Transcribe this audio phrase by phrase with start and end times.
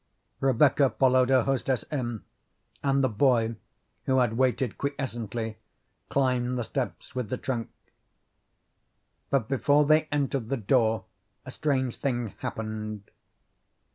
[0.39, 2.23] Rebecca followed her hostess in,
[2.81, 3.55] and the boy,
[4.07, 5.57] who had waited quiescently,
[6.09, 7.69] climbed the steps with the trunk.
[9.29, 11.05] But before they entered the door
[11.45, 13.11] a strange thing happened.